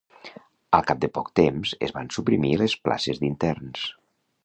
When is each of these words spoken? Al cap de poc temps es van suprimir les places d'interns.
Al 0.77 0.85
cap 0.91 1.03
de 1.03 1.09
poc 1.17 1.29
temps 1.41 1.75
es 1.89 1.95
van 1.99 2.11
suprimir 2.17 2.57
les 2.65 2.77
places 2.89 3.25
d'interns. 3.25 3.89